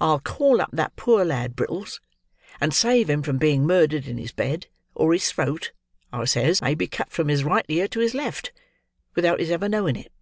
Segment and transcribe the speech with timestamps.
[0.00, 2.00] I'll call up that poor lad, Brittles,
[2.60, 5.72] and save him from being murdered in his bed; or his throat,'
[6.12, 8.52] I says, 'may be cut from his right ear to his left,
[9.16, 10.12] without his ever knowing it.